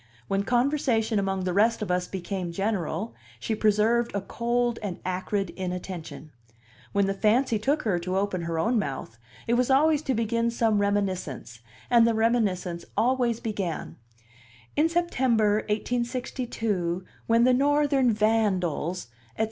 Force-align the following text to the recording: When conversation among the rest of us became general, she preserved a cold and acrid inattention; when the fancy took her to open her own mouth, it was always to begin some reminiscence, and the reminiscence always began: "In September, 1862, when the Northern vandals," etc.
When 0.27 0.41
conversation 0.41 1.19
among 1.19 1.43
the 1.43 1.53
rest 1.53 1.83
of 1.83 1.91
us 1.91 2.07
became 2.07 2.51
general, 2.51 3.13
she 3.39 3.53
preserved 3.53 4.11
a 4.15 4.21
cold 4.21 4.79
and 4.81 4.99
acrid 5.05 5.51
inattention; 5.51 6.31
when 6.91 7.05
the 7.05 7.13
fancy 7.13 7.59
took 7.59 7.83
her 7.83 7.99
to 7.99 8.17
open 8.17 8.41
her 8.41 8.57
own 8.57 8.79
mouth, 8.79 9.19
it 9.45 9.53
was 9.53 9.69
always 9.69 10.01
to 10.01 10.15
begin 10.15 10.49
some 10.49 10.79
reminiscence, 10.81 11.59
and 11.87 12.07
the 12.07 12.15
reminiscence 12.15 12.83
always 12.97 13.39
began: 13.39 13.95
"In 14.75 14.89
September, 14.89 15.57
1862, 15.69 17.05
when 17.27 17.43
the 17.43 17.53
Northern 17.53 18.11
vandals," 18.11 19.05
etc. 19.35 19.39